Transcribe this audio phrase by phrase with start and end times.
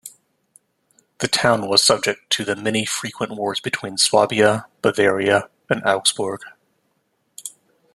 [1.19, 6.41] The town was subject to the many frequent wars between Swabia, Bavaria and Augsburg.